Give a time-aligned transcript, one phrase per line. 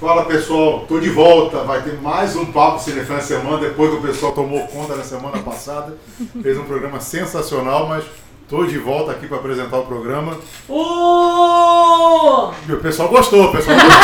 [0.00, 1.62] Fala pessoal, tô de volta.
[1.62, 5.04] Vai ter mais um Papo Cinefã na semana, depois que o pessoal tomou conta na
[5.04, 5.94] semana passada.
[6.40, 8.06] Fez um programa sensacional, mas
[8.48, 10.38] tô de volta aqui para apresentar o programa.
[10.70, 12.54] Uh!
[12.66, 13.92] E o pessoal gostou, o pessoal gostou.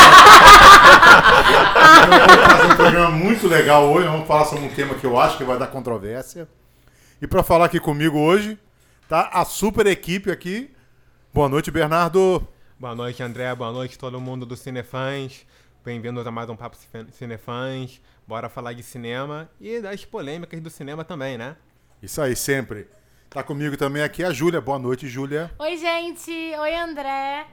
[2.28, 4.06] Vamos fazer um programa muito legal hoje.
[4.06, 6.46] Vamos falar sobre um tema que eu acho que vai dar controvérsia.
[7.22, 8.58] E para falar aqui comigo hoje,
[9.08, 10.70] tá a super equipe aqui.
[11.32, 12.46] Boa noite, Bernardo.
[12.78, 13.54] Boa noite, André.
[13.54, 15.46] Boa noite, todo mundo do Cinefãs.
[15.86, 16.76] Bem-vindos a mais um Papo
[17.12, 18.00] Cinefãs.
[18.26, 21.54] Bora falar de cinema e das polêmicas do cinema também, né?
[22.02, 22.88] Isso aí, sempre.
[23.30, 24.60] Tá comigo também aqui a Júlia.
[24.60, 25.48] Boa noite, Júlia.
[25.56, 26.32] Oi, gente.
[26.32, 27.46] Oi, André.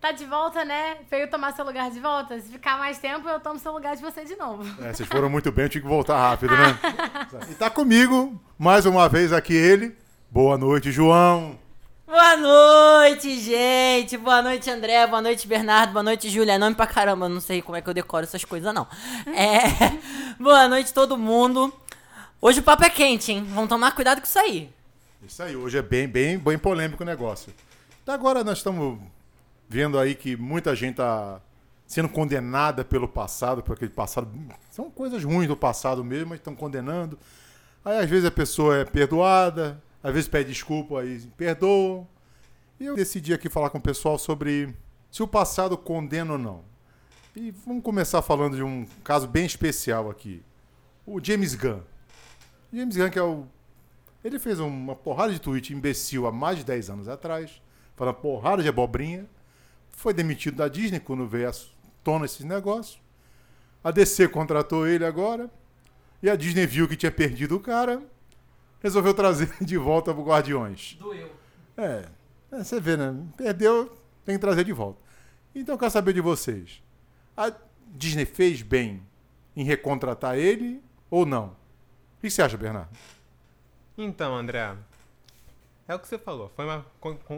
[0.00, 0.98] Tá de volta, né?
[1.10, 2.38] Veio tomar seu lugar de volta?
[2.38, 4.62] Se ficar mais tempo, eu tomo seu lugar de você de novo.
[4.84, 6.78] É, vocês foram muito bem, eu tinha que voltar rápido, né?
[7.50, 9.96] e tá comigo, mais uma vez aqui ele.
[10.30, 11.58] Boa noite, João.
[12.10, 14.16] Boa noite, gente.
[14.16, 15.06] Boa noite, André.
[15.06, 15.92] Boa noite, Bernardo.
[15.92, 16.58] Boa noite, Júlia.
[16.58, 18.84] Nome pra caramba, não sei como é que eu decoro essas coisas, não.
[19.28, 19.60] É...
[20.42, 21.72] Boa noite, todo mundo.
[22.40, 23.46] Hoje o papo é quente, hein?
[23.54, 24.68] Vamos tomar cuidado com isso aí.
[25.24, 27.54] Isso aí, hoje é bem, bem, bem polêmico o negócio.
[28.02, 28.98] Até agora nós estamos
[29.68, 31.40] vendo aí que muita gente tá
[31.86, 34.28] sendo condenada pelo passado, por aquele passado.
[34.72, 37.16] São coisas ruins do passado mesmo, mas estão condenando.
[37.84, 42.06] Aí às vezes a pessoa é perdoada, às vezes pede desculpa, aí perdoam.
[42.78, 44.74] E eu decidi aqui falar com o pessoal sobre
[45.10, 46.64] se o passado condena ou não.
[47.36, 50.42] E vamos começar falando de um caso bem especial aqui.
[51.06, 51.80] O James Gunn.
[52.72, 53.46] James Gunn que é o...
[54.24, 57.62] Ele fez uma porrada de tweet imbecil há mais de 10 anos atrás,
[57.94, 59.26] falando porrada de abobrinha.
[59.90, 61.52] Foi demitido da Disney quando veio à
[62.02, 63.00] tona esses negócios.
[63.84, 65.50] A DC contratou ele agora.
[66.22, 68.02] E a Disney viu que tinha perdido o cara
[68.80, 70.96] resolveu trazer de volta pro Guardiões.
[70.98, 71.30] Doeu.
[71.76, 72.04] É,
[72.52, 73.14] é, você vê, né?
[73.36, 75.00] Perdeu, tem que trazer de volta.
[75.54, 76.82] Então eu quero saber de vocês.
[77.36, 77.52] A
[77.88, 79.02] Disney fez bem
[79.56, 81.56] em recontratar ele ou não?
[82.18, 82.90] O que você acha, Bernardo?
[83.96, 84.76] Então, André,
[85.88, 86.50] é o que você falou.
[86.54, 86.86] Foi uma,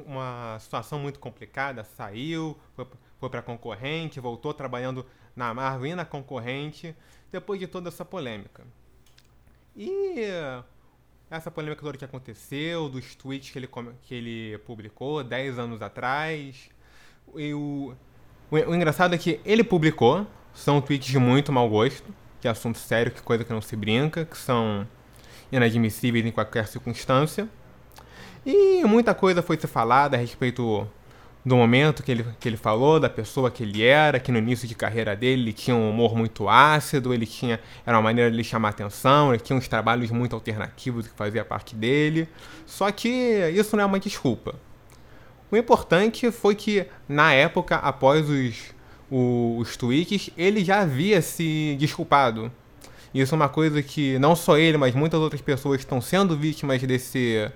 [0.07, 1.85] uma situação muito complicada.
[1.85, 2.87] Saiu, foi,
[3.19, 6.95] foi para concorrente, voltou trabalhando na Marvel e na concorrente,
[7.31, 8.65] depois de toda essa polêmica.
[9.75, 10.17] E
[11.37, 13.69] essa polêmica toda que aconteceu, dos tweets que ele,
[14.03, 16.69] que ele publicou 10 anos atrás.
[17.35, 17.95] E o,
[18.51, 22.51] o, o, engraçado é que ele publicou, são tweets de muito mau gosto, que é
[22.51, 24.87] assunto sério, que coisa que não se brinca, que são
[25.51, 27.49] inadmissíveis em qualquer circunstância.
[28.45, 30.87] E muita coisa foi se falada a respeito
[31.45, 34.69] do momento que ele, que ele falou, da pessoa que ele era, que no início
[34.69, 38.37] de carreira dele ele tinha um humor muito ácido, ele tinha era uma maneira de
[38.37, 42.29] ele chamar atenção, ele tinha uns trabalhos muito alternativos que fazia parte dele.
[42.65, 43.09] Só que
[43.55, 44.55] isso não é uma desculpa.
[45.51, 48.73] O importante foi que na época, após os,
[49.11, 52.51] os, os tweets, ele já havia se desculpado.
[53.13, 56.81] Isso é uma coisa que não só ele, mas muitas outras pessoas estão sendo vítimas
[56.83, 57.51] desse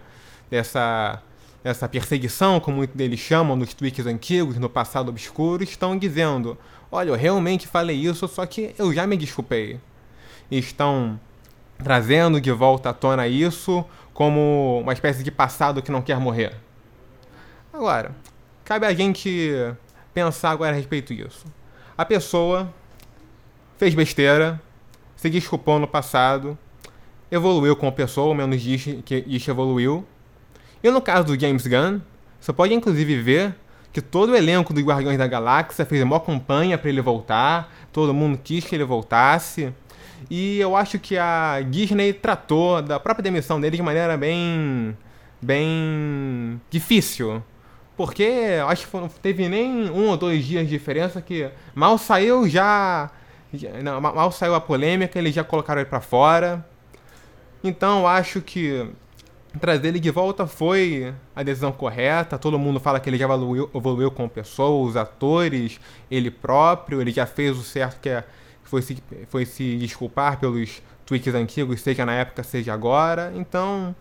[0.50, 1.22] dessa
[1.68, 6.56] essa perseguição, como muitos deles chamam nos tweets antigos, no passado obscuro, estão dizendo:
[6.92, 9.80] Olha, eu realmente falei isso, só que eu já me desculpei.
[10.48, 11.18] Estão
[11.82, 13.84] trazendo de volta à tona isso
[14.14, 16.54] como uma espécie de passado que não quer morrer.
[17.72, 18.14] Agora,
[18.64, 19.52] cabe a gente
[20.14, 21.46] pensar agora a respeito disso.
[21.98, 22.72] A pessoa
[23.76, 24.62] fez besteira,
[25.16, 26.56] se desculpou no passado,
[27.28, 30.06] evoluiu como pessoa, ou menos diz que, que evoluiu,
[30.86, 32.00] e no caso do James Gunn,
[32.40, 33.56] você pode inclusive ver
[33.92, 38.14] que todo o elenco dos Guardiões da Galáxia fez uma campanha para ele voltar, todo
[38.14, 39.72] mundo quis que ele voltasse.
[40.30, 44.96] E eu acho que a Disney tratou da própria demissão dele de maneira bem
[45.42, 47.42] bem difícil.
[47.96, 52.48] Porque acho que não teve nem um ou dois dias de diferença que mal saiu
[52.48, 53.10] já.
[53.82, 56.64] Não, mal saiu a polêmica, eles já colocaram ele para fora.
[57.64, 58.88] Então acho que
[59.56, 62.38] trazer ele de volta foi a decisão correta.
[62.38, 65.80] Todo mundo fala que ele já evoluiu, evoluiu como pessoa, os atores,
[66.10, 68.24] ele próprio, ele já fez o certo que é,
[68.64, 73.32] foi, se, foi se desculpar pelos tweets antigos, seja na época, seja agora.
[73.34, 73.94] Então,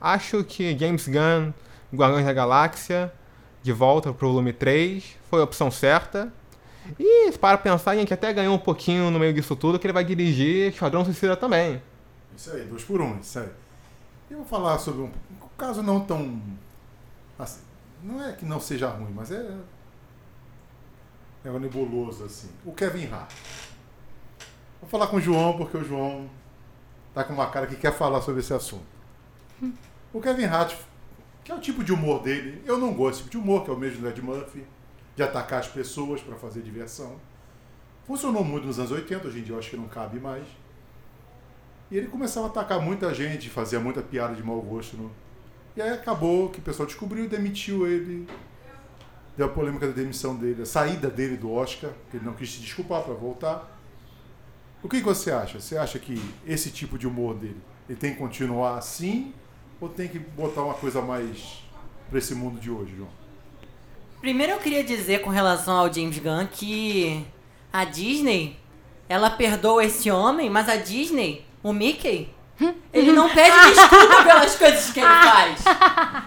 [0.00, 1.52] acho que James Gunn,
[1.94, 3.12] Guardiões da Galáxia,
[3.62, 6.32] de volta pro volume 3, foi a opção certa.
[6.98, 9.92] E para pensar, a gente até ganhou um pouquinho no meio disso tudo, que ele
[9.92, 11.80] vai dirigir Esquadrão Suicida também.
[12.36, 13.48] Isso aí, dois por um, isso aí.
[14.32, 16.40] Eu vou falar sobre um, um caso não tão.
[17.38, 17.60] Assim,
[18.02, 19.58] não é que não seja ruim, mas é.
[21.44, 22.48] É um nebuloso, assim.
[22.64, 23.30] O Kevin Hart.
[24.80, 26.30] Vou falar com o João, porque o João
[27.12, 28.86] tá com uma cara que quer falar sobre esse assunto.
[30.14, 30.76] O Kevin Hart,
[31.44, 33.70] que é o tipo de humor dele, eu não gosto desse tipo de humor, que
[33.70, 34.64] é o mesmo do Ed Murphy,
[35.14, 37.16] de atacar as pessoas para fazer diversão.
[38.06, 40.46] Funcionou muito nos anos 80, hoje em dia eu acho que não cabe mais.
[41.92, 44.96] E ele começava a atacar muita gente, fazia muita piada de mau gosto.
[44.96, 45.10] No...
[45.76, 48.26] E aí acabou que o pessoal descobriu demitiu ele.
[49.36, 52.50] Deu a polêmica da demissão dele, a saída dele do Oscar, que ele não quis
[52.50, 53.78] se desculpar para voltar.
[54.82, 55.60] O que, que você acha?
[55.60, 59.34] Você acha que esse tipo de humor dele, ele tem que continuar assim
[59.78, 61.62] ou tem que botar uma coisa mais
[62.08, 63.10] para esse mundo de hoje, João?
[64.18, 67.26] Primeiro eu queria dizer com relação ao James Gunn que
[67.70, 68.56] a Disney,
[69.10, 72.32] ela perdoa esse homem, mas a Disney, o Mickey,
[72.92, 75.64] ele não pede desculpa pelas coisas que ele faz.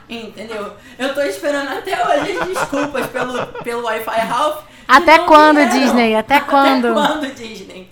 [0.09, 0.73] Entendeu?
[0.97, 4.63] Eu tô esperando até hoje as desculpas pelo, pelo Wi-Fi Ralph.
[4.87, 5.79] Até quando, vieram.
[5.79, 6.15] Disney?
[6.15, 6.87] Até quando?
[6.87, 7.89] Até quando, Disney?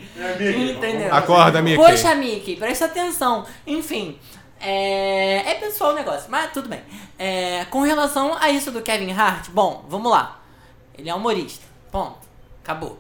[0.71, 1.13] Entendeu?
[1.13, 1.77] Acorda, Mickey.
[1.77, 3.45] Poxa, Mickey, presta atenção.
[3.65, 4.19] Enfim,
[4.59, 6.81] é, é pessoal o negócio, mas tudo bem.
[7.17, 10.39] É, com relação a isso do Kevin Hart, bom, vamos lá.
[10.97, 11.65] Ele é humorista.
[11.91, 12.19] Ponto.
[12.63, 12.99] Acabou.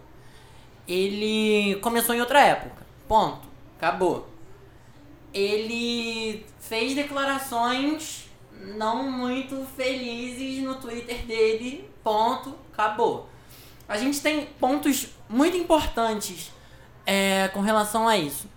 [0.87, 2.83] Ele começou em outra época.
[3.07, 3.47] Ponto.
[3.77, 4.32] Acabou.
[5.33, 8.29] Ele fez declarações
[8.77, 11.89] não muito felizes no Twitter dele.
[12.03, 12.55] Ponto.
[12.71, 13.29] Acabou.
[13.87, 16.51] A gente tem pontos muito importantes
[17.05, 18.47] é, com relação a isso.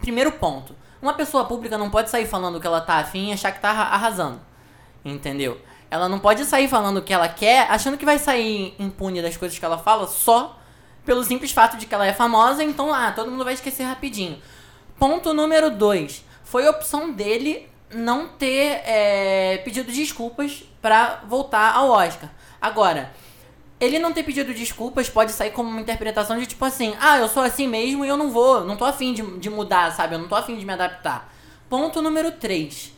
[0.00, 0.74] Primeiro ponto.
[1.00, 3.70] Uma pessoa pública não pode sair falando que ela tá afim e achar que tá
[3.70, 4.40] arra- arrasando.
[5.04, 5.60] Entendeu?
[5.90, 9.36] Ela não pode sair falando o que ela quer, achando que vai sair impune das
[9.36, 10.58] coisas que ela fala só
[11.04, 14.42] pelo simples fato de que ela é famosa, então, ah, todo mundo vai esquecer rapidinho.
[14.98, 16.24] Ponto número dois.
[16.44, 22.30] Foi opção dele não ter é, pedido desculpas pra voltar ao Oscar.
[22.60, 23.12] Agora,
[23.78, 27.28] ele não ter pedido desculpas pode sair como uma interpretação de tipo assim, ah, eu
[27.28, 30.14] sou assim mesmo e eu não vou, não tô afim de, de mudar, sabe?
[30.14, 31.32] Eu não tô afim de me adaptar.
[31.68, 32.92] Ponto número 3.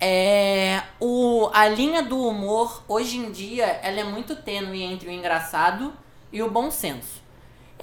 [0.00, 5.12] É, o, a linha do humor, hoje em dia, ela é muito tênue entre o
[5.12, 5.92] engraçado
[6.32, 7.23] e o bom senso.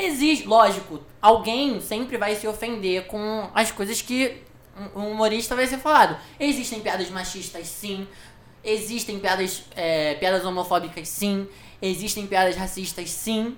[0.04, 4.42] Existe, lógico, alguém sempre vai se ofender com as coisas que
[4.96, 6.18] um um humorista vai ser falado.
[6.40, 8.08] Existem piadas machistas, sim.
[8.64, 11.48] Existem piadas, é, piadas homofóbicas, sim.
[11.82, 13.58] Existem piadas racistas, sim.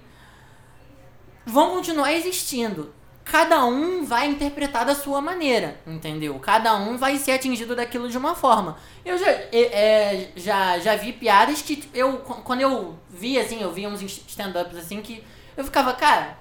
[1.45, 2.93] Vão continuar existindo.
[3.23, 6.37] Cada um vai interpretar da sua maneira, entendeu?
[6.39, 8.77] Cada um vai ser atingido daquilo de uma forma.
[9.05, 13.87] Eu já, é, já, já vi piadas que eu, quando eu vi, assim, eu vi
[13.87, 15.23] uns stand-ups assim que
[15.55, 16.37] eu ficava, cara,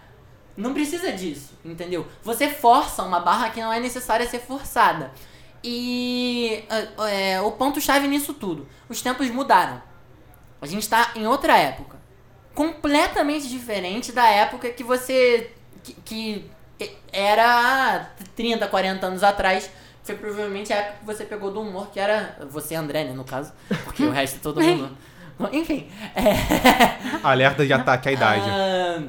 [0.56, 2.06] não precisa disso, entendeu?
[2.22, 5.10] Você força uma barra que não é necessária ser forçada.
[5.64, 9.80] E é, é, o ponto-chave nisso tudo: os tempos mudaram.
[10.60, 12.00] A gente tá em outra época.
[12.54, 15.52] Completamente diferente da época que você.
[15.82, 16.50] que, que
[17.12, 19.70] era 30, 40 anos atrás.
[20.02, 22.36] Foi provavelmente a época que você pegou do humor, que era.
[22.50, 23.52] Você, André, né, no caso.
[23.84, 24.96] Porque o resto todo mundo.
[25.52, 25.88] Enfim.
[26.14, 27.18] É.
[27.22, 28.44] Alerta de ataque à idade.
[28.48, 29.02] Ah,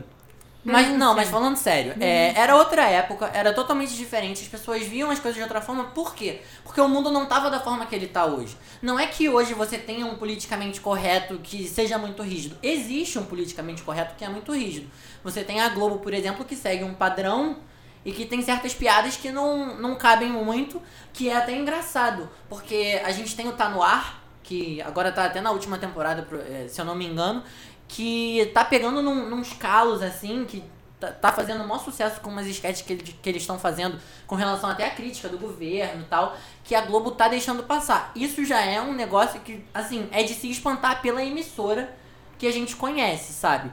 [0.63, 5.11] mas não, mas falando sério, é, era outra época, era totalmente diferente, as pessoas viam
[5.11, 6.39] as coisas de outra forma, por quê?
[6.63, 8.55] Porque o mundo não tava da forma que ele tá hoje.
[8.81, 12.57] Não é que hoje você tenha um politicamente correto que seja muito rígido.
[12.63, 14.89] Existe um politicamente correto que é muito rígido.
[15.21, 17.57] Você tem a Globo, por exemplo, que segue um padrão
[18.05, 20.81] e que tem certas piadas que não, não cabem muito,
[21.11, 22.29] que é até engraçado.
[22.47, 26.27] Porque a gente tem o Tá No Ar, que agora tá até na última temporada,
[26.47, 27.43] eh, se eu não me engano,
[27.87, 30.63] que tá pegando num, nos calos, assim, que
[30.99, 34.35] tá, tá fazendo o maior sucesso com umas sketches que, que eles estão fazendo com
[34.35, 38.11] relação até à crítica do governo e tal, que a Globo tá deixando passar.
[38.15, 41.95] Isso já é um negócio que, assim, é de se espantar pela emissora
[42.37, 43.71] que a gente conhece, sabe?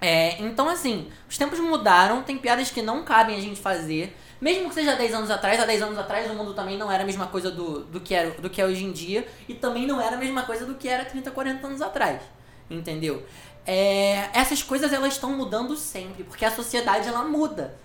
[0.00, 4.16] É, então, assim, os tempos mudaram, tem piadas que não cabem a gente fazer.
[4.42, 7.04] Mesmo que seja 10 anos atrás, há 10 anos atrás o mundo também não era
[7.04, 9.24] a mesma coisa do, do, que, era, do que é hoje em dia.
[9.48, 12.20] E também não era a mesma coisa do que era 30, 40 anos atrás.
[12.68, 13.24] Entendeu?
[13.64, 17.78] É, essas coisas elas estão mudando sempre, porque a sociedade ela muda.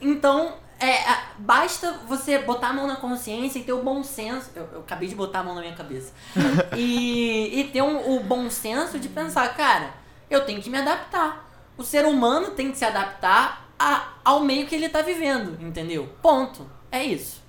[0.00, 4.48] Então, é, a- basta você botar a mão na consciência e ter o bom senso.
[4.56, 6.14] Eu, eu acabei de botar a mão na minha cabeça.
[6.74, 9.90] e, e ter um- o bom senso de pensar, cara,
[10.30, 11.46] eu tenho que me adaptar.
[11.76, 16.08] O ser humano tem que se adaptar a- ao meio que ele tá vivendo, entendeu?
[16.22, 16.66] Ponto.
[16.90, 17.42] É isso.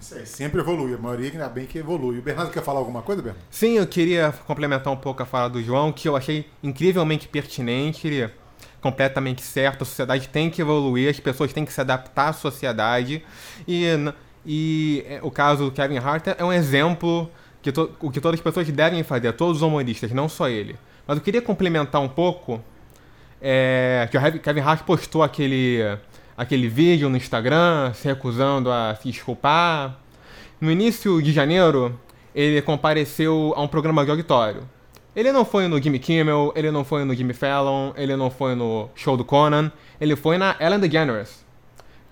[0.00, 0.94] Isso aí, sempre evolui.
[0.94, 2.18] A maioria ainda bem que evolui.
[2.18, 3.44] O Bernardo quer falar alguma coisa, Bernardo?
[3.50, 8.06] Sim, eu queria complementar um pouco a fala do João, que eu achei incrivelmente pertinente,
[8.08, 8.30] ele é
[8.80, 9.82] completamente certo.
[9.82, 13.24] A sociedade tem que evoluir, as pessoas têm que se adaptar à sociedade.
[13.66, 13.84] E,
[14.44, 17.30] e é, o caso do Kevin Hart é um exemplo
[17.62, 20.76] que to- o que todas as pessoas devem fazer, todos os humoristas, não só ele.
[21.06, 22.60] Mas eu queria complementar um pouco
[23.42, 25.80] é, que o Kevin Hart postou aquele,
[26.36, 29.98] aquele vídeo no Instagram se recusando a se desculpar.
[30.60, 31.98] No início de janeiro,
[32.32, 34.62] ele compareceu a um programa de auditório.
[35.14, 38.54] Ele não foi no Jimmy Kimmel, ele não foi no Jimmy Fallon, ele não foi
[38.54, 39.70] no show do Conan,
[40.00, 41.44] ele foi na Ellen DeGeneres,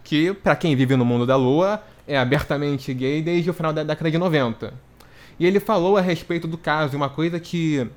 [0.04, 3.84] que, pra quem vive no mundo da lua, é abertamente gay desde o final da
[3.84, 4.74] década de 90.
[5.38, 7.88] E ele falou a respeito do caso, uma coisa que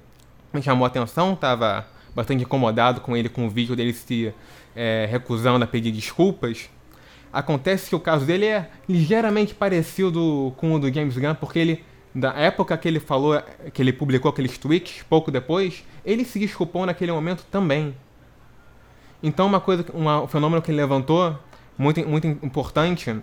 [0.54, 1.86] me chamou a atenção, tava
[2.16, 4.34] bastante incomodado com ele, com o vídeo dele se
[4.76, 6.70] é, recusando a pedir desculpas.
[7.32, 11.84] Acontece que o caso dele é ligeiramente parecido com o do James Gunn, porque ele
[12.14, 13.42] da época que ele falou,
[13.74, 17.96] que ele publicou aqueles tweets, pouco depois, ele se desculpou naquele momento também.
[19.22, 21.38] Então uma coisa, um fenômeno que ele levantou,
[21.78, 23.16] muito, muito importante,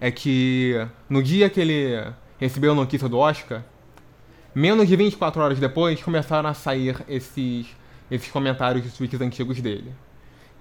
[0.00, 3.64] é que no dia que ele recebeu a notícia do Oscar,
[4.54, 7.66] menos de 24 horas depois, começaram a sair esses,
[8.10, 9.92] esses comentários de tweets antigos dele.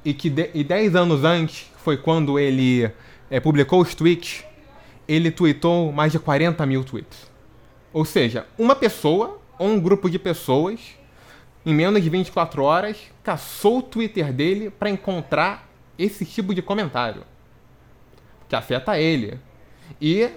[0.03, 2.89] E que de, e 10 anos antes, foi quando ele
[3.29, 4.43] é, publicou os tweets,
[5.07, 7.29] ele tweetou mais de 40 mil tweets.
[7.93, 10.79] Ou seja, uma pessoa ou um grupo de pessoas,
[11.65, 17.23] em menos de 24 horas, caçou o Twitter dele para encontrar esse tipo de comentário.
[18.47, 19.39] Que afeta ele.
[19.99, 20.29] E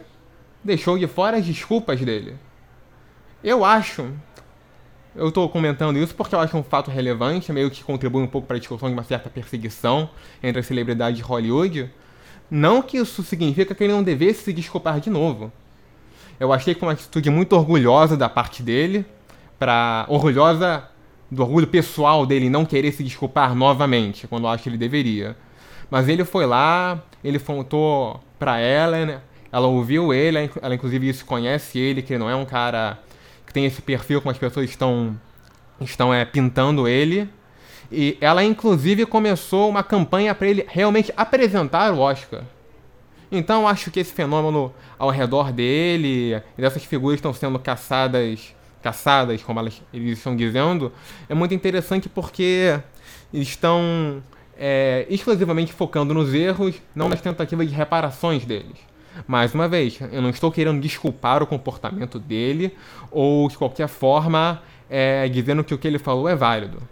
[0.64, 2.36] deixou de fora as desculpas dele.
[3.42, 4.10] Eu acho.
[5.14, 8.46] Eu estou comentando isso porque eu acho um fato relevante, meio que contribui um pouco
[8.46, 10.08] para a discussão de uma certa perseguição
[10.42, 11.90] entre as celebridades de Hollywood.
[12.50, 15.52] Não que isso significa que ele não devesse se desculpar de novo.
[16.38, 19.04] Eu achei que uma atitude muito orgulhosa da parte dele,
[19.58, 20.84] para orgulhosa
[21.30, 25.36] do orgulho pessoal dele não querer se desculpar novamente, quando eu acho que ele deveria.
[25.90, 29.20] Mas ele foi lá, ele contou pra ela, né?
[29.52, 32.98] ela ouviu ele, ela inclusive isso conhece ele, que ele não é um cara
[33.50, 35.19] que tem esse perfil como as pessoas estão
[35.80, 37.28] estão é, pintando ele.
[37.90, 42.45] E ela, inclusive, começou uma campanha para ele realmente apresentar o Oscar.
[43.33, 49.59] Então, acho que esse fenômeno ao redor dele, dessas figuras estão sendo caçadas, caçadas, como
[49.59, 50.92] elas, eles estão dizendo,
[51.28, 52.78] é muito interessante porque
[53.33, 54.23] estão
[54.57, 58.89] é, exclusivamente focando nos erros, não nas tentativas de reparações deles.
[59.26, 62.74] Mais uma vez, eu não estou querendo desculpar o comportamento dele
[63.10, 66.82] ou de qualquer forma é, dizendo que o que ele falou é válido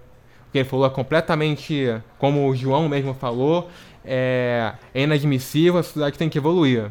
[0.52, 3.68] que ele falou é completamente, como o João mesmo falou,
[4.04, 6.90] é, é inadmissível, a sociedade tem que evoluir.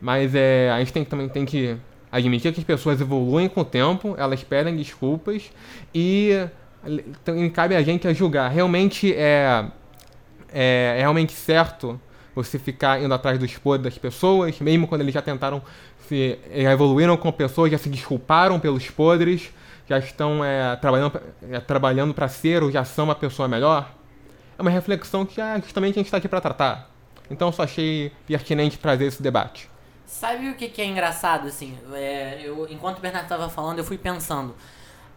[0.00, 1.76] Mas é, a gente tem, também tem que
[2.10, 5.50] admitir que as pessoas evoluem com o tempo, elas pedem desculpas
[5.94, 6.30] e
[6.84, 8.50] então, cabe a gente a julgar.
[8.50, 9.66] Realmente é,
[10.52, 12.00] é, é realmente certo
[12.36, 15.60] você ficar indo atrás dos podres das pessoas, mesmo quando eles já tentaram
[16.06, 19.50] se já evoluíram com pessoas, já se desculparam pelos podres
[19.88, 23.92] já estão é, trabalhando, é, trabalhando para ser ou já são uma pessoa melhor,
[24.58, 26.90] é uma reflexão que é justamente a gente está aqui para tratar.
[27.30, 29.68] Então eu só achei pertinente trazer esse debate.
[30.04, 31.76] Sabe o que, que é engraçado, assim?
[31.92, 34.54] É, eu, enquanto o Bernardo estava falando, eu fui pensando.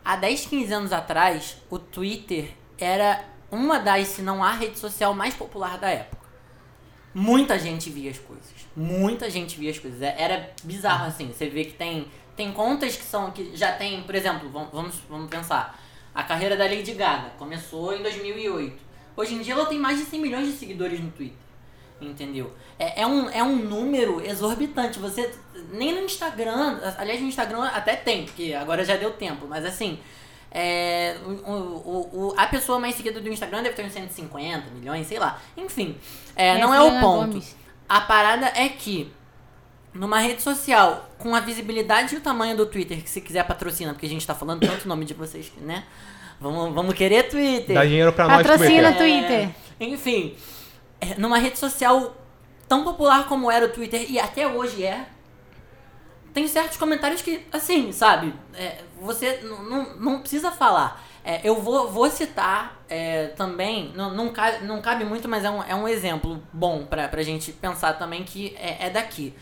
[0.03, 5.13] Há 10, 15 anos atrás, o Twitter era uma das, se não a rede social
[5.13, 6.18] mais popular da época.
[7.19, 8.45] Muita gente via as coisas.
[8.73, 10.01] Muita gente via as coisas.
[10.01, 11.27] É, era bizarro, assim.
[11.27, 15.29] Você vê que tem tem contas que são que já tem, por exemplo, vamos, vamos
[15.29, 15.77] pensar.
[16.15, 18.77] A carreira da Lady Gaga começou em 2008.
[19.17, 21.37] Hoje em dia ela tem mais de 100 milhões de seguidores no Twitter.
[21.99, 22.53] Entendeu?
[22.79, 24.97] É, é, um, é um número exorbitante.
[24.99, 25.29] Você.
[25.73, 26.79] Nem no Instagram.
[26.97, 29.45] Aliás, no Instagram até tem, porque agora já deu tempo.
[29.45, 29.99] Mas assim.
[30.51, 35.05] É, o, o, o, a pessoa mais seguida do Instagram deve ter uns 150 milhões,
[35.07, 35.39] sei lá.
[35.55, 35.97] Enfim.
[36.35, 37.33] É, não é o ponto.
[37.33, 37.55] Gomes.
[37.87, 39.11] A parada é que
[39.93, 43.93] numa rede social com a visibilidade e o tamanho do Twitter, que se quiser patrocina,
[43.93, 45.83] porque a gente tá falando tanto o nome de vocês, né?
[46.39, 47.75] Vamos, vamos querer Twitter.
[47.75, 49.27] Dá dinheiro pra nós, Patrocina Twitter.
[49.27, 49.49] Twitter.
[49.79, 50.35] É, enfim,
[51.01, 52.15] é, numa rede social
[52.67, 55.05] tão popular como era o Twitter, e até hoje é,
[56.33, 61.03] tem certos comentários que, assim, sabe, é, você não, não precisa falar.
[61.23, 65.49] É, eu vou, vou citar é, também, não, não, cabe, não cabe muito, mas é
[65.49, 69.33] um, é um exemplo bom pra, pra gente pensar também que é, é daqui.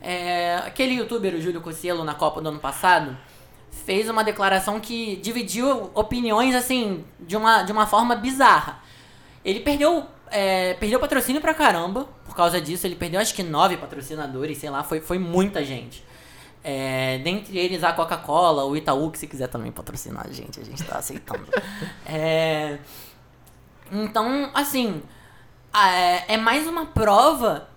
[0.00, 3.16] É, aquele youtuber, o Júlio Cossielo, na Copa do ano passado,
[3.86, 8.80] fez uma declaração que dividiu opiniões, assim, de uma, de uma forma bizarra.
[9.44, 12.86] Ele perdeu, é, perdeu patrocínio pra caramba por causa disso.
[12.86, 16.04] Ele perdeu acho que nove patrocinadores, sei lá, foi, foi muita gente.
[16.64, 20.64] É, dentre eles a Coca-Cola, o Itaú, que se quiser também patrocinar a gente, a
[20.64, 21.46] gente tá aceitando.
[22.06, 22.78] é,
[23.90, 25.02] então, assim,
[25.74, 27.68] é, é mais uma prova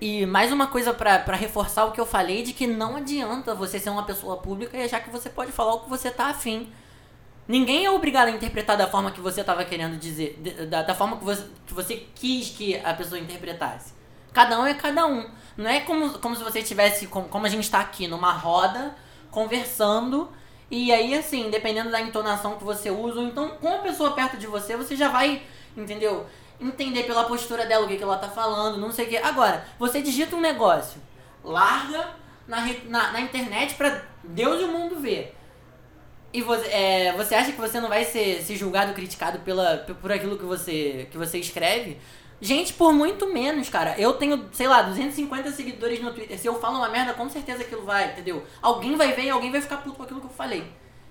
[0.00, 3.78] e mais uma coisa para reforçar o que eu falei de que não adianta você
[3.78, 6.72] ser uma pessoa pública e achar que você pode falar o que você tá afim.
[7.46, 11.18] Ninguém é obrigado a interpretar da forma que você estava querendo dizer, da, da forma
[11.18, 13.92] que você, que você quis que a pessoa interpretasse.
[14.32, 15.28] Cada um é cada um.
[15.56, 18.94] Não é como, como se você estivesse, como, como a gente está aqui, numa roda,
[19.30, 20.30] conversando
[20.70, 24.38] E aí, assim, dependendo da entonação que você usa, ou então com a pessoa perto
[24.38, 25.42] de você, você já vai,
[25.76, 26.26] entendeu?
[26.60, 29.16] Entender pela postura dela o que, que ela tá falando, não sei o que.
[29.18, 31.00] Agora, você digita um negócio,
[31.44, 32.10] larga
[32.46, 35.36] na, na, na internet pra Deus e o mundo ver.
[36.32, 40.10] E você, é, você acha que você não vai ser, ser julgado, criticado pela, por
[40.10, 41.98] aquilo que você, que você escreve?
[42.44, 43.94] Gente, por muito menos, cara.
[43.96, 46.36] Eu tenho, sei lá, 250 seguidores no Twitter.
[46.36, 48.44] Se eu falo uma merda, com certeza aquilo vai, entendeu?
[48.60, 50.64] Alguém vai ver e alguém vai ficar puto com aquilo que eu falei.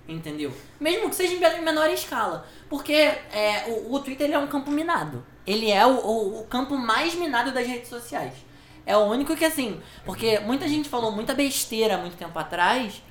[0.06, 0.52] Entendeu?
[0.78, 2.46] Mesmo que seja em menor escala.
[2.70, 5.26] Porque é, o, o Twitter é um campo minado.
[5.48, 8.34] Ele é o, o, o campo mais minado das redes sociais.
[8.86, 13.02] É o único que, assim, porque muita gente falou muita besteira muito tempo atrás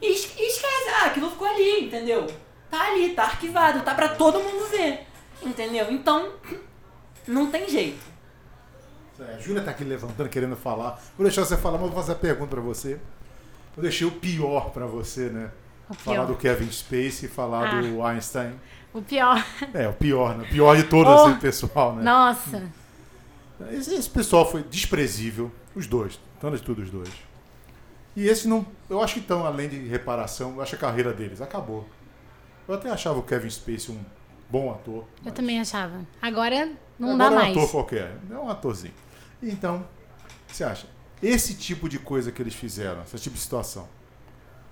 [0.00, 2.26] e esquece, ah, aquilo ficou ali, entendeu?
[2.70, 5.06] Tá ali, tá arquivado, tá pra todo mundo ver.
[5.42, 5.88] Entendeu?
[5.90, 6.32] Então,
[7.26, 8.00] não tem jeito.
[9.20, 11.00] É, a Júlia tá aqui levantando, querendo falar.
[11.16, 12.98] Vou deixar você falar, mas vou fazer a pergunta pra você.
[13.76, 15.50] Eu deixei o pior pra você, né?
[15.98, 17.80] Falar do Kevin Space e falar Ah.
[17.82, 18.54] do Einstein.
[18.94, 19.44] O pior.
[19.74, 20.44] É, o pior, né?
[20.44, 21.26] O pior de todos, Oh.
[21.26, 22.02] assim, pessoal, né?
[22.02, 22.62] Nossa.
[23.70, 27.10] Esse, esse pessoal foi desprezível, os dois, tanto de tudo os dois.
[28.16, 31.12] E esse não, eu acho que estão além de reparação, eu acho que a carreira
[31.12, 31.88] deles acabou.
[32.66, 34.00] Eu até achava o Kevin Spacey um
[34.50, 35.04] bom ator.
[35.18, 36.00] Eu mas também achava.
[36.20, 37.56] Agora não agora dá é um mais.
[37.56, 38.94] ator qualquer, é um atorzinho.
[39.42, 39.84] Então,
[40.46, 40.86] você acha?
[41.22, 43.88] Esse tipo de coisa que eles fizeram, esse tipo de situação,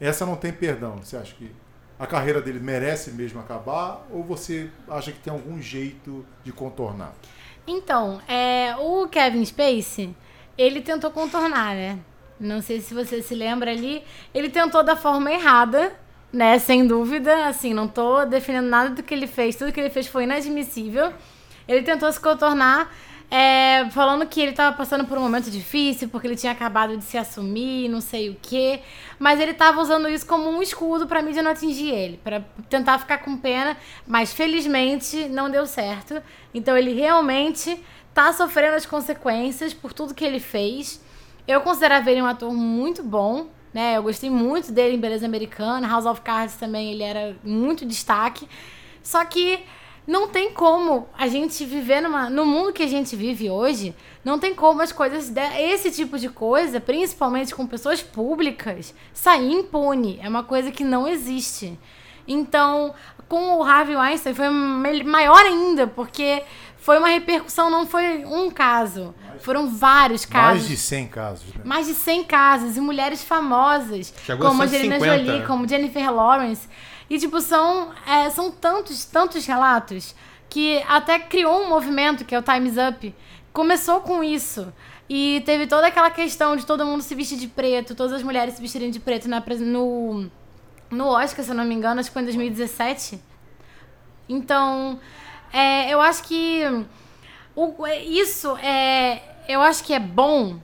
[0.00, 0.96] essa não tem perdão.
[0.96, 1.50] Você acha que
[1.98, 7.12] a carreira dele merece mesmo acabar ou você acha que tem algum jeito de contornar?
[7.66, 10.16] Então, é, o Kevin Spacey,
[10.56, 11.98] ele tentou contornar, né?
[12.40, 14.02] Não sei se você se lembra ali.
[14.32, 15.92] Ele tentou da forma errada,
[16.32, 16.58] né?
[16.58, 17.46] Sem dúvida.
[17.46, 19.56] Assim, não tô defendendo nada do que ele fez.
[19.56, 21.12] Tudo que ele fez foi inadmissível.
[21.70, 22.92] Ele tentou se contornar,
[23.30, 27.04] é, falando que ele tava passando por um momento difícil, porque ele tinha acabado de
[27.04, 28.80] se assumir, não sei o quê.
[29.20, 32.98] Mas ele tava usando isso como um escudo pra mídia não atingir ele, pra tentar
[32.98, 33.76] ficar com pena.
[34.04, 36.20] Mas felizmente não deu certo.
[36.52, 37.80] Então ele realmente
[38.12, 41.00] tá sofrendo as consequências por tudo que ele fez.
[41.46, 43.96] Eu considerava ele um ator muito bom, né?
[43.96, 48.48] Eu gostei muito dele em Beleza Americana, House of Cards também ele era muito destaque.
[49.04, 49.60] Só que
[50.06, 54.38] não tem como a gente viver numa, no mundo que a gente vive hoje, não
[54.38, 60.18] tem como as coisas, esse tipo de coisa, principalmente com pessoas públicas, sair impune.
[60.22, 61.78] É uma coisa que não existe.
[62.26, 62.94] Então,
[63.28, 66.42] com o Harvey Weinstein foi maior ainda, porque
[66.76, 69.14] foi uma repercussão, não foi um caso.
[69.40, 70.62] Foram vários casos.
[70.62, 71.62] Mais de 100 casos, né?
[71.64, 75.32] Mais de 100 casos e mulheres famosas, Chegou como a Angelina 150.
[75.32, 76.68] Jolie, como Jennifer Lawrence.
[77.10, 80.14] E, tipo, são, é, são tantos, tantos relatos
[80.48, 83.14] que até criou um movimento, que é o Time's Up.
[83.52, 84.72] Começou com isso.
[85.08, 88.54] E teve toda aquela questão de todo mundo se vestir de preto, todas as mulheres
[88.54, 90.30] se vestirem de preto na, no,
[90.88, 93.20] no Oscar, se eu não me engano, acho que foi em 2017.
[94.28, 95.00] Então,
[95.52, 96.62] é, eu acho que
[97.56, 99.20] o- é, isso é.
[99.48, 100.60] Eu acho que é bom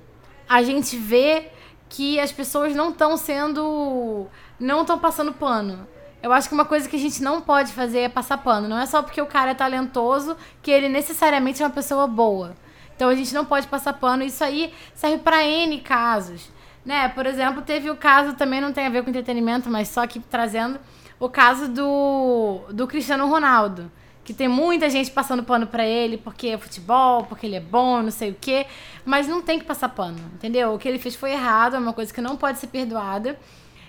[0.48, 1.52] a gente ver
[1.88, 4.28] que as pessoas não estão sendo.
[4.61, 5.87] não estão passando pano.
[6.26, 8.66] Eu acho que uma coisa que a gente não pode fazer é passar pano.
[8.66, 12.56] Não é só porque o cara é talentoso que ele necessariamente é uma pessoa boa.
[12.96, 14.24] Então a gente não pode passar pano.
[14.24, 16.50] Isso aí serve para N casos.
[16.84, 17.08] Né?
[17.10, 20.18] Por exemplo, teve o caso, também não tem a ver com entretenimento, mas só que
[20.18, 20.80] trazendo
[21.20, 23.88] o caso do, do Cristiano Ronaldo.
[24.24, 28.02] Que tem muita gente passando pano pra ele porque é futebol, porque ele é bom,
[28.02, 28.66] não sei o quê.
[29.04, 30.74] Mas não tem que passar pano, entendeu?
[30.74, 33.38] O que ele fez foi errado, é uma coisa que não pode ser perdoada.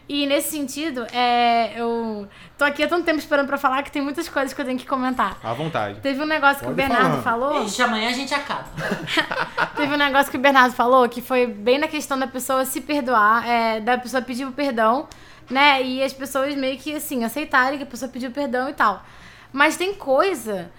[0.10, 4.02] E nesse sentido, é, eu tô aqui há tanto tempo esperando pra falar que tem
[4.02, 5.38] muitas coisas que eu tenho que comentar.
[5.44, 6.00] À vontade.
[6.00, 7.50] Teve um negócio que o Pode Bernardo falar.
[7.50, 7.66] falou.
[7.66, 8.66] Ixi, amanhã a gente acaba.
[9.76, 12.80] Teve um negócio que o Bernardo falou que foi bem na questão da pessoa se
[12.80, 15.10] perdoar, é, da pessoa pedir o perdão,
[15.50, 15.84] né?
[15.84, 19.04] E as pessoas meio que assim, aceitarem que a pessoa pediu perdão e tal.
[19.52, 20.72] Mas tem coisa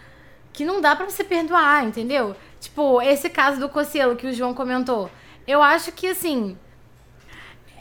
[0.55, 2.35] que não dá pra você perdoar, entendeu?
[2.61, 5.11] Tipo, esse caso do Cocielo que o João comentou.
[5.47, 6.57] Eu acho que assim.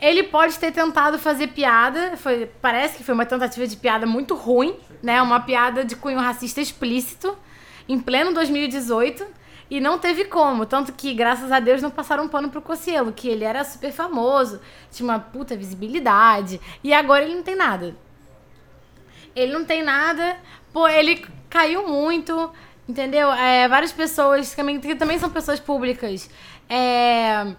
[0.01, 4.35] Ele pode ter tentado fazer piada, foi, parece que foi uma tentativa de piada muito
[4.35, 5.21] ruim, né?
[5.21, 7.35] Uma piada de cunho racista explícito,
[7.89, 9.25] em pleno 2018,
[9.71, 10.65] e não teve como.
[10.65, 13.91] Tanto que, graças a Deus, não passaram um pano pro Cocielo, que ele era super
[13.91, 17.95] famoso, tinha uma puta visibilidade, e agora ele não tem nada.
[19.35, 20.37] Ele não tem nada,
[20.71, 22.51] pô, ele caiu muito,
[22.87, 23.31] entendeu?
[23.31, 26.29] É, várias pessoas, também, que também são pessoas públicas,
[26.69, 27.55] é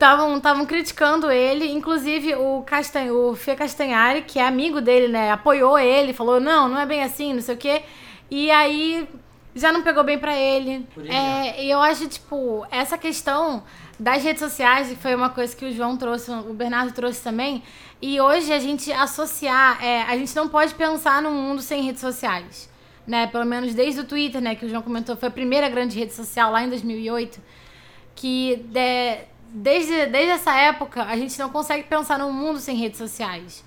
[0.00, 5.78] estavam criticando ele, inclusive o Castan o Fê Castanhari, que é amigo dele, né, apoiou
[5.78, 7.82] ele, falou: "Não, não é bem assim, não sei o quê".
[8.30, 9.08] E aí
[9.54, 10.86] já não pegou bem pra ele.
[11.12, 13.62] É, e eu acho, tipo, essa questão
[13.98, 17.62] das redes sociais, que foi uma coisa que o João trouxe, o Bernardo trouxe também.
[18.00, 22.00] E hoje a gente associar, é, a gente não pode pensar num mundo sem redes
[22.00, 22.70] sociais.
[23.06, 23.26] Né?
[23.26, 26.12] Pelo menos desde o Twitter, né, que o João comentou, foi a primeira grande rede
[26.14, 27.40] social lá em 2008.
[28.14, 29.18] Que de-
[29.52, 33.64] desde, desde essa época a gente não consegue pensar num mundo sem redes sociais.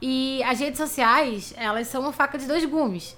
[0.00, 3.16] E as redes sociais, elas são uma faca de dois gumes.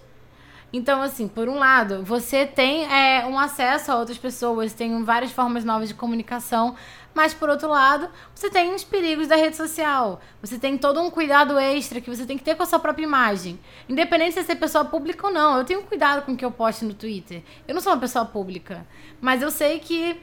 [0.73, 5.33] Então, assim, por um lado, você tem é, um acesso a outras pessoas, tem várias
[5.33, 6.77] formas novas de comunicação,
[7.15, 10.21] mas por outro lado, você tem os perigos da rede social.
[10.43, 13.03] Você tem todo um cuidado extra que você tem que ter com a sua própria
[13.03, 13.59] imagem.
[13.89, 15.57] Independente se é pessoa pública ou não.
[15.57, 17.43] Eu tenho cuidado com o que eu posto no Twitter.
[17.67, 18.87] Eu não sou uma pessoa pública.
[19.21, 20.21] Mas eu sei que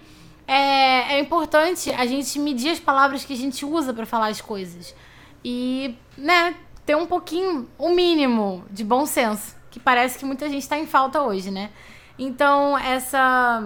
[0.47, 4.41] é, é importante a gente medir as palavras que a gente usa para falar as
[4.41, 4.95] coisas.
[5.43, 6.55] E, né,
[6.85, 10.85] ter um pouquinho, o mínimo de bom senso, que parece que muita gente está em
[10.85, 11.69] falta hoje, né?
[12.17, 13.63] Então, essa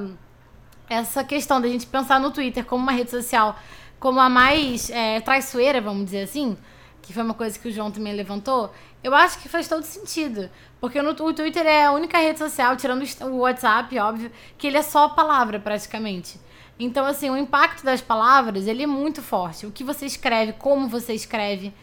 [0.90, 3.56] essa questão da gente pensar no Twitter como uma rede social
[4.00, 6.58] como a mais é, traiçoeira, vamos dizer assim,
[7.02, 10.50] que foi uma coisa que o João também levantou, eu acho que faz todo sentido.
[10.80, 14.78] Porque no, o Twitter é a única rede social, tirando o WhatsApp, óbvio, que ele
[14.78, 16.40] é só palavra, praticamente.
[16.80, 19.66] Então, assim, o impacto das palavras, ele é muito forte.
[19.66, 21.74] O que você escreve, como você escreve.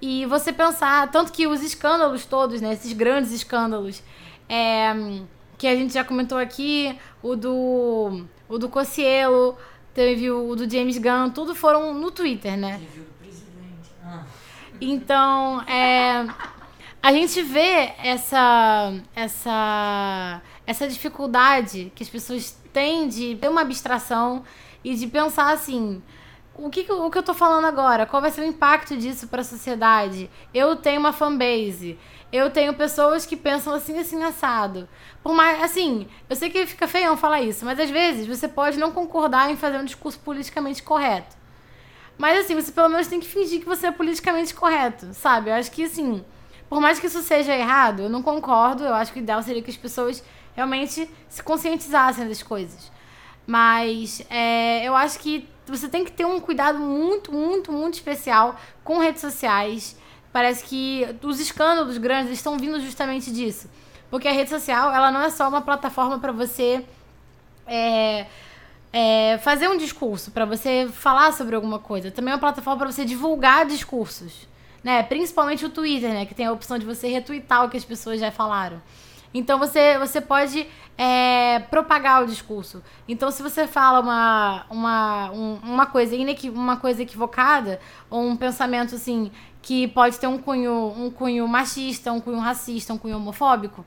[0.00, 4.02] E você pensar, tanto que os escândalos todos, né, esses grandes escândalos,
[4.48, 4.94] é,
[5.58, 9.56] que a gente já comentou aqui, o do, o do Cocielo,
[9.92, 12.72] teve o do James Gunn, tudo foram no Twitter, né?
[12.72, 13.90] Review do presidente.
[14.04, 14.24] Ah.
[14.78, 16.26] Então, é,
[17.02, 24.44] a gente vê essa, essa, essa dificuldade que as pessoas têm de ter uma abstração
[24.84, 26.02] e de pensar assim.
[26.54, 28.04] O que, o que eu tô falando agora?
[28.04, 30.28] Qual vai ser o impacto disso para a sociedade?
[30.52, 31.98] Eu tenho uma fanbase.
[32.30, 34.86] Eu tenho pessoas que pensam assim, assim, assado.
[35.22, 38.78] Por mais, assim, eu sei que fica feião falar isso, mas às vezes você pode
[38.78, 41.34] não concordar em fazer um discurso politicamente correto.
[42.18, 45.48] Mas assim, você pelo menos tem que fingir que você é politicamente correto, sabe?
[45.48, 46.22] Eu acho que assim,
[46.68, 48.84] por mais que isso seja errado, eu não concordo.
[48.84, 50.22] Eu acho que o ideal seria que as pessoas
[50.56, 52.90] realmente se conscientizassem das coisas.
[53.46, 58.56] Mas é, eu acho que você tem que ter um cuidado muito, muito, muito especial
[58.82, 59.96] com redes sociais.
[60.32, 63.70] Parece que os escândalos grandes estão vindo justamente disso.
[64.10, 66.84] Porque a rede social, ela não é só uma plataforma para você
[67.66, 68.26] é,
[68.92, 72.10] é, fazer um discurso, para você falar sobre alguma coisa.
[72.10, 74.48] Também é uma plataforma para você divulgar discursos.
[74.82, 75.02] Né?
[75.02, 76.26] Principalmente o Twitter, né?
[76.26, 78.80] Que tem a opção de você retweetar o que as pessoas já falaram.
[79.34, 82.82] Então você, você pode é, propagar o discurso.
[83.06, 88.36] Então, se você fala uma, uma, um- uma, coisa, inequi, uma coisa equivocada, ou um
[88.36, 93.16] pensamento assim, que pode ter um cunho, um cunho machista, um cunho racista, um cunho
[93.16, 93.84] homofóbico,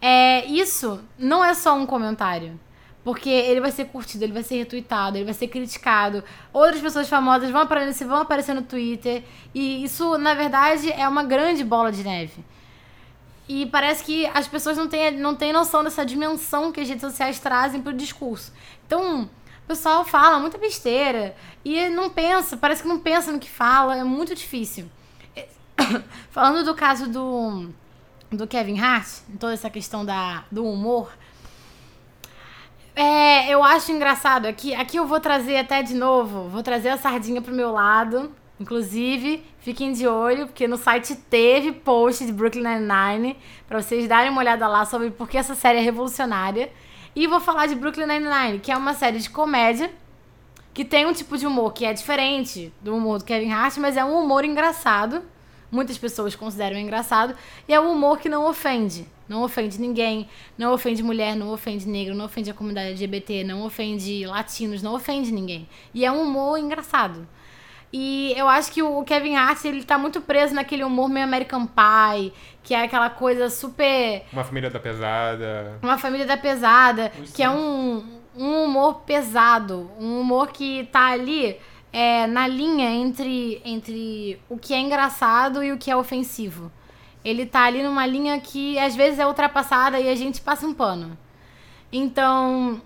[0.00, 2.58] é, isso não é só um comentário.
[3.02, 6.22] Porque ele vai ser curtido, ele vai ser retweetado, ele vai ser criticado.
[6.52, 9.24] Outras pessoas famosas vão aparecer, vão aparecer no Twitter.
[9.54, 12.44] E isso, na verdade, é uma grande bola de neve.
[13.52, 17.02] E parece que as pessoas não têm, não têm noção dessa dimensão que as redes
[17.02, 18.52] sociais trazem pro discurso.
[18.86, 21.34] Então, o pessoal fala muita besteira
[21.64, 24.88] e não pensa, parece que não pensa no que fala, é muito difícil.
[26.30, 27.70] Falando do caso do,
[28.30, 29.08] do Kevin Hart,
[29.40, 31.10] toda essa questão da, do humor,
[32.94, 34.46] é, eu acho engraçado.
[34.46, 38.32] Aqui, aqui eu vou trazer até de novo, vou trazer a sardinha pro meu lado.
[38.60, 44.30] Inclusive, fiquem de olho, porque no site teve post de Brooklyn Nine-Nine, pra vocês darem
[44.30, 46.70] uma olhada lá sobre por que essa série é revolucionária.
[47.16, 49.90] E vou falar de Brooklyn Nine-Nine, que é uma série de comédia,
[50.74, 53.96] que tem um tipo de humor que é diferente do humor do Kevin Hart, mas
[53.96, 55.22] é um humor engraçado.
[55.72, 57.34] Muitas pessoas consideram engraçado.
[57.66, 59.06] E é um humor que não ofende.
[59.26, 60.28] Não ofende ninguém.
[60.58, 64.94] Não ofende mulher, não ofende negro, não ofende a comunidade LGBT, não ofende latinos, não
[64.94, 65.66] ofende ninguém.
[65.94, 67.26] E é um humor engraçado.
[67.92, 71.66] E eu acho que o Kevin Hart, ele tá muito preso naquele humor meio American
[71.66, 75.78] Pie, que é aquela coisa super Uma família da pesada.
[75.82, 78.04] uma família da pesada, que é um,
[78.36, 81.56] um humor pesado, um humor que tá ali
[81.92, 86.70] é, na linha entre, entre o que é engraçado e o que é ofensivo.
[87.24, 90.72] Ele tá ali numa linha que às vezes é ultrapassada e a gente passa um
[90.72, 91.18] pano.
[91.92, 92.80] Então,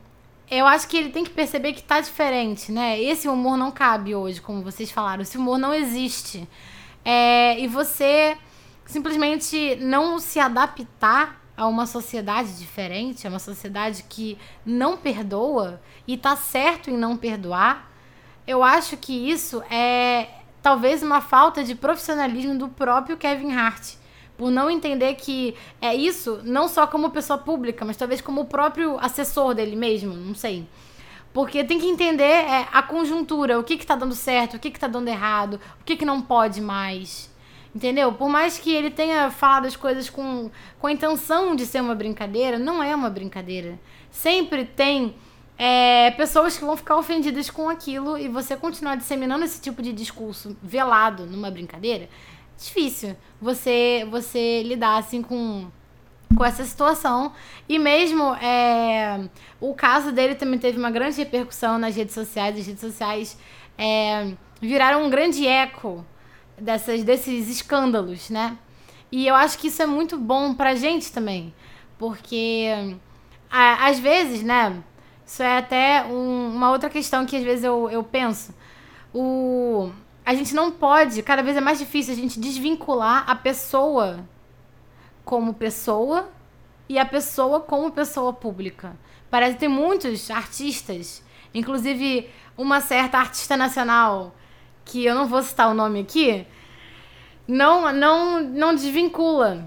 [0.50, 3.00] eu acho que ele tem que perceber que tá diferente, né?
[3.00, 5.22] Esse humor não cabe hoje, como vocês falaram.
[5.22, 6.48] Esse humor não existe.
[7.04, 8.36] É, e você
[8.86, 16.16] simplesmente não se adaptar a uma sociedade diferente, a uma sociedade que não perdoa e
[16.16, 17.90] tá certo em não perdoar,
[18.46, 20.28] eu acho que isso é
[20.60, 23.94] talvez uma falta de profissionalismo do próprio Kevin Hart.
[24.36, 28.46] Por não entender que é isso, não só como pessoa pública, mas talvez como o
[28.46, 30.66] próprio assessor dele mesmo, não sei.
[31.32, 34.70] Porque tem que entender é, a conjuntura, o que que tá dando certo, o que
[34.70, 37.32] que tá dando errado, o que que não pode mais.
[37.74, 38.12] Entendeu?
[38.12, 41.94] Por mais que ele tenha falado as coisas com, com a intenção de ser uma
[41.94, 43.80] brincadeira, não é uma brincadeira.
[44.12, 45.16] Sempre tem
[45.58, 49.92] é, pessoas que vão ficar ofendidas com aquilo e você continuar disseminando esse tipo de
[49.92, 52.08] discurso velado numa brincadeira,
[52.56, 55.68] difícil você, você lidar assim com
[56.34, 57.32] com essa situação.
[57.68, 59.28] E mesmo é,
[59.60, 62.58] o caso dele também teve uma grande repercussão nas redes sociais.
[62.58, 63.38] As redes sociais
[63.78, 66.04] é, viraram um grande eco
[66.58, 68.58] dessas, desses escândalos, né?
[69.10, 71.54] E eu acho que isso é muito bom pra gente também.
[71.98, 72.96] Porque
[73.50, 74.82] a, às vezes, né?
[75.26, 78.54] Isso é até um, uma outra questão que às vezes eu, eu penso.
[79.12, 79.90] O,
[80.24, 84.26] a gente não pode, cada vez é mais difícil a gente desvincular a pessoa
[85.24, 86.30] como pessoa
[86.88, 88.96] e a pessoa como pessoa pública.
[89.30, 94.34] Parece que tem muitos artistas, inclusive uma certa artista nacional,
[94.84, 96.46] que eu não vou citar o nome aqui,
[97.46, 99.66] não não não desvincula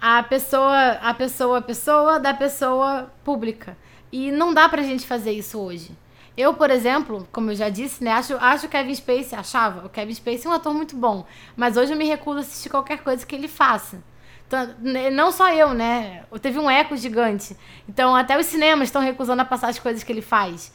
[0.00, 3.76] a pessoa a pessoa pessoa da pessoa pública.
[4.12, 5.96] E não dá pra gente fazer isso hoje.
[6.36, 9.88] Eu, por exemplo, como eu já disse, né, acho, acho o Kevin Spacey, achava o
[9.88, 13.26] Kevin Spacey um ator muito bom, mas hoje eu me recuso a assistir qualquer coisa
[13.26, 14.02] que ele faça.
[14.46, 14.74] Então,
[15.12, 16.24] não só eu, né?
[16.42, 17.56] Teve um eco gigante.
[17.88, 20.72] Então, até os cinemas estão recusando a passar as coisas que ele faz.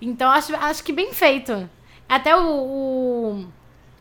[0.00, 1.68] Então, acho, acho que bem feito.
[2.08, 3.46] Até o, o,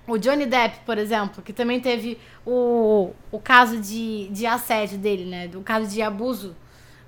[0.08, 5.26] o Johnny Depp, por exemplo, que também teve o, o caso de, de assédio dele,
[5.26, 5.50] né?
[5.56, 6.56] O caso de abuso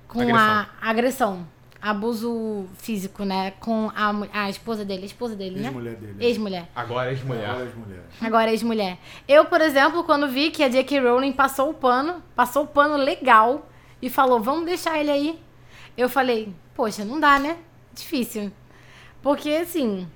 [0.06, 0.38] com agressão.
[0.38, 1.46] a agressão
[1.80, 3.52] abuso físico, né?
[3.52, 5.02] Com a, a esposa dele.
[5.02, 5.66] A esposa dele, né?
[5.66, 6.24] Ex-mulher dele.
[6.24, 6.68] Ex-mulher.
[6.74, 7.48] Agora ex-mulher.
[7.48, 8.04] Agora ex-mulher.
[8.20, 8.98] Agora ex-mulher.
[9.26, 11.00] Eu, por exemplo, quando vi que a J.K.
[11.00, 13.68] Rowling passou o pano, passou o pano legal
[14.02, 15.40] e falou, vamos deixar ele aí.
[15.96, 17.56] Eu falei, poxa, não dá, né?
[17.94, 18.52] Difícil.
[19.22, 20.08] Porque, assim,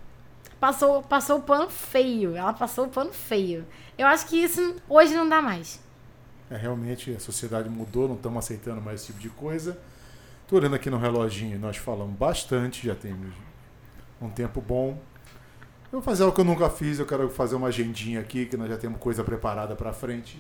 [0.61, 2.37] passou, passou o pano feio.
[2.37, 3.67] Ela passou o pano feio.
[3.97, 5.83] Eu acho que isso hoje não dá mais.
[6.51, 9.79] É, realmente a sociedade mudou, não estamos aceitando mais esse tipo de coisa.
[10.45, 13.33] Estou olhando aqui no reloginho, nós falamos bastante, já temos
[14.21, 14.99] um tempo bom.
[15.91, 18.55] Eu vou fazer algo que eu nunca fiz, eu quero fazer uma agendinha aqui, que
[18.55, 20.37] nós já temos coisa preparada para frente.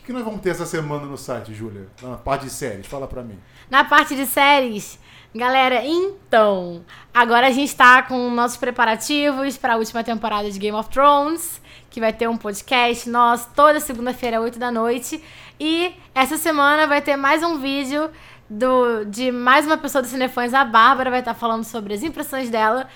[0.00, 1.88] O que nós vamos ter essa semana no site, Júlia?
[2.00, 3.38] Na parte de séries, fala para mim.
[3.68, 4.98] Na parte de séries,
[5.34, 10.74] galera, então, agora a gente está com nossos preparativos para a última temporada de Game
[10.74, 11.60] of Thrones,
[11.90, 15.22] que vai ter um podcast nosso toda segunda-feira, 8 da noite.
[15.60, 18.10] E essa semana vai ter mais um vídeo
[18.48, 22.48] do, de mais uma pessoa do Cinefãs, a Bárbara vai estar falando sobre as impressões
[22.48, 22.88] dela,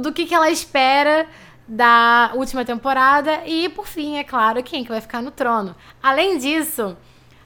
[0.00, 1.26] do que, que ela espera
[1.66, 5.74] da última temporada e, por fim, é claro, quem que vai ficar no trono.
[6.02, 6.96] Além disso,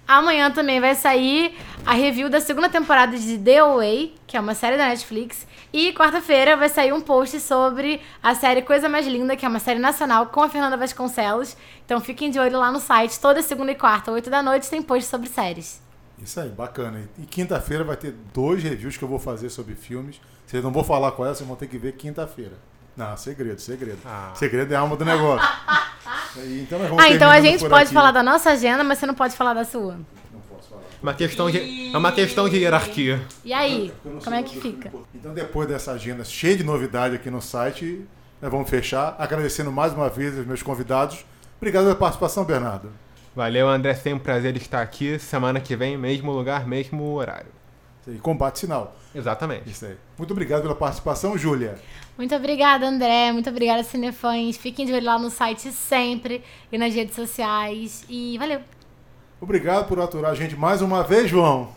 [0.07, 4.55] amanhã também vai sair a review da segunda temporada de The Away, que é uma
[4.55, 9.35] série da Netflix, e quarta-feira vai sair um post sobre a série Coisa Mais Linda,
[9.35, 11.57] que é uma série nacional com a Fernanda Vasconcelos.
[11.85, 14.83] Então fiquem de olho lá no site, toda segunda e quarta, 8 da noite, tem
[14.83, 15.82] post sobre séries.
[16.23, 17.09] Isso aí, bacana.
[17.19, 20.21] E quinta-feira vai ter dois reviews que eu vou fazer sobre filmes.
[20.47, 22.53] Vocês não vão falar qual é, vocês vão ter que ver quinta-feira.
[22.97, 23.99] Não, segredo, segredo.
[24.05, 24.33] Ah.
[24.35, 25.49] Segredo é a alma do negócio.
[26.61, 27.95] então nós vamos ah, então a gente pode aqui.
[27.95, 29.95] falar da nossa agenda, mas você não pode falar da sua.
[30.33, 30.83] Não posso falar.
[31.03, 33.21] Uma questão de, é uma questão de hierarquia.
[33.45, 34.93] E aí, como é que fica?
[35.15, 38.07] Então depois dessa agenda cheia de novidade aqui no site,
[38.41, 39.17] nós vamos fechar.
[39.19, 41.25] Agradecendo mais uma vez os meus convidados.
[41.57, 42.91] Obrigado pela participação, Bernardo.
[43.35, 43.95] Valeu, André.
[43.95, 45.19] Sempre um prazer estar aqui.
[45.19, 47.51] Semana que vem, mesmo lugar, mesmo horário.
[48.01, 48.95] Isso aí, combate sinal.
[49.15, 49.71] Exatamente.
[49.71, 49.97] Isso aí.
[50.19, 51.79] Muito obrigado pela participação, Júlia.
[52.19, 53.33] Muito obrigada, André.
[53.33, 54.57] Muito obrigada, Cinefãs.
[54.57, 58.05] Fiquem de olho lá no site sempre e nas redes sociais.
[58.09, 58.61] E valeu.
[59.41, 61.71] Obrigado por aturar a gente mais uma vez, João.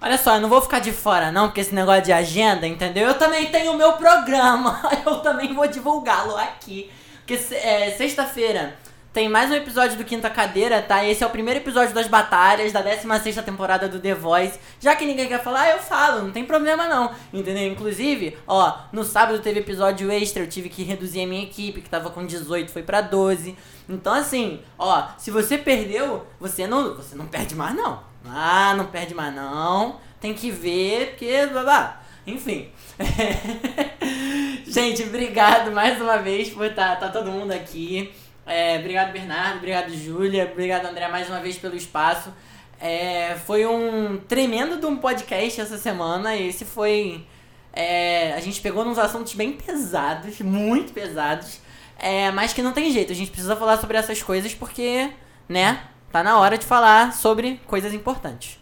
[0.00, 3.06] Olha só, eu não vou ficar de fora não, porque esse negócio de agenda, entendeu?
[3.06, 4.82] Eu também tenho o meu programa.
[5.06, 6.90] Eu também vou divulgá-lo aqui.
[7.18, 8.74] Porque é, sexta-feira
[9.12, 11.04] tem mais um episódio do Quinta Cadeira, tá?
[11.04, 14.58] Esse é o primeiro episódio das batalhas da 16 temporada do The Voice.
[14.80, 17.12] Já que ninguém quer falar, eu falo, não tem problema não.
[17.30, 17.70] Entendeu?
[17.70, 21.90] Inclusive, ó, no sábado teve episódio extra, eu tive que reduzir a minha equipe, que
[21.90, 23.54] tava com 18, foi para 12.
[23.86, 28.00] Então assim, ó, se você perdeu, você não, você não perde mais não.
[28.24, 30.00] Ah, não perde mais não.
[30.22, 32.00] Tem que ver, porque babá.
[32.26, 32.70] Enfim.
[34.66, 38.10] Gente, obrigado mais uma vez por estar tá, tá todo mundo aqui.
[38.46, 39.58] É, obrigado, Bernardo.
[39.58, 40.48] Obrigado, Júlia.
[40.50, 42.32] Obrigado, André, mais uma vez pelo espaço.
[42.80, 46.36] É, foi um tremendo de um podcast essa semana.
[46.36, 47.24] Esse foi.
[47.72, 51.60] É, a gente pegou nos assuntos bem pesados, muito pesados.
[51.98, 55.10] É, mas que não tem jeito, a gente precisa falar sobre essas coisas porque,
[55.48, 55.84] né?
[56.10, 58.58] tá na hora de falar sobre coisas importantes.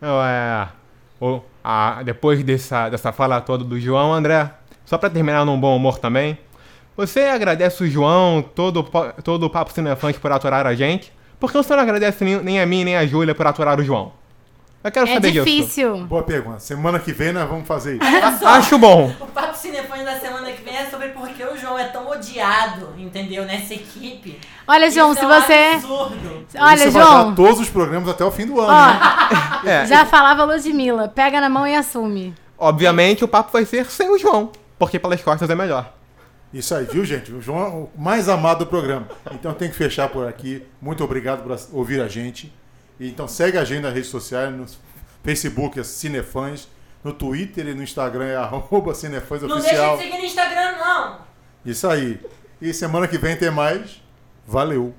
[0.00, 0.68] É.
[1.20, 4.50] o- a- depois dessa, dessa fala toda do João, André,
[4.84, 6.38] só pra terminar num bom humor também,
[6.96, 8.82] você agradece o João, todo,
[9.22, 11.12] todo o Papo Cinefãs por aturar a gente?
[11.38, 13.84] Por que você não agradece nem, nem a mim nem a Júlia por aturar o
[13.84, 14.12] João?
[14.82, 15.44] Eu quero É saber disso.
[15.44, 15.96] difícil.
[16.06, 16.60] Boa pergunta.
[16.60, 18.46] Semana que vem nós vamos fazer isso.
[18.46, 19.12] Acho bom.
[19.20, 22.08] O Papo Cinefone da semana que vem é sobre por que o João é tão
[22.08, 23.44] odiado, entendeu?
[23.44, 24.38] Nessa equipe.
[24.66, 25.52] Olha, João, Isso se é um você.
[25.74, 26.46] absurdo.
[26.58, 27.28] Olha, isso vai João.
[27.30, 28.68] dar todos os programas até o fim do ano.
[28.72, 29.00] né?
[29.64, 31.08] Ó, É, já falava Ludmilla.
[31.08, 32.32] Pega na mão e assume.
[32.56, 35.92] Obviamente o papo vai ser sem o João, porque pelas costas é melhor.
[36.52, 37.32] Isso aí, viu, gente?
[37.32, 39.08] O João é o mais amado do programa.
[39.32, 40.64] Então tem que fechar por aqui.
[40.80, 42.52] Muito obrigado por ouvir a gente.
[42.98, 44.66] E, então segue a gente nas redes sociais, no
[45.22, 46.68] Facebook é Cinefãs,
[47.02, 51.18] no Twitter e no Instagram é arroba Cinefãs Não deixa de seguir no Instagram, não.
[51.64, 52.20] Isso aí.
[52.60, 54.02] E semana que vem tem mais.
[54.46, 54.94] Valeu!